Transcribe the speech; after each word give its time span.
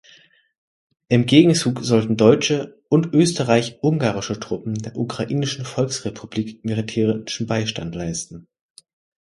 Im 1.09 1.27
Gegenzug 1.27 1.81
sollten 1.83 2.17
deutsche 2.17 2.81
und 2.89 3.13
österreich-ungarische 3.13 4.39
Truppen 4.39 4.73
der 4.73 4.97
Ukrainischen 4.97 5.63
Volksrepublik 5.63 6.65
militärischen 6.65 7.45
Beistand 7.45 7.93
leisten. 7.93 8.47